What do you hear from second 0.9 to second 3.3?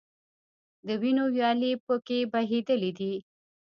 وینو ویالې په کې بهیدلي دي.